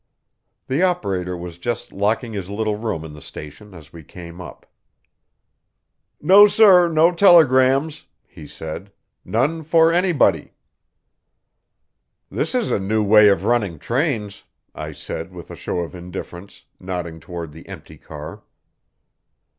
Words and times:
The 0.65 0.81
operator 0.81 1.37
was 1.37 1.59
just 1.59 1.91
locking 1.91 2.33
his 2.33 2.49
little 2.49 2.75
room 2.75 3.05
in 3.05 3.13
the 3.13 3.21
station 3.21 3.75
as 3.75 3.93
we 3.93 4.01
came 4.03 4.41
up. 4.41 4.65
"No, 6.19 6.47
sir, 6.47 6.87
no 6.89 7.11
telegrams," 7.11 8.05
he 8.27 8.47
said; 8.47 8.91
"none 9.23 9.61
for 9.61 9.93
anybody." 9.93 10.53
"This 12.31 12.55
is 12.55 12.71
a 12.71 12.79
new 12.79 13.03
way 13.03 13.27
of 13.27 13.45
running 13.45 13.77
trains," 13.77 14.43
I 14.73 14.91
said 14.91 15.31
with 15.31 15.51
a 15.51 15.55
show 15.55 15.81
of 15.81 15.93
indifference, 15.93 16.63
nodding 16.79 17.19
toward 17.19 17.51
the 17.51 17.67
empty 17.69 17.99
car. 17.99 18.41